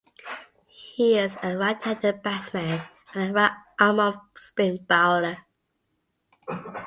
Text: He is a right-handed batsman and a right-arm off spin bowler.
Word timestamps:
He 0.95 1.15
is 1.19 1.37
a 1.43 1.55
right-handed 1.55 2.23
batsman 2.23 2.81
and 3.13 3.29
a 3.29 3.33
right-arm 3.33 3.99
off 3.99 4.15
spin 4.35 4.83
bowler. 4.89 5.45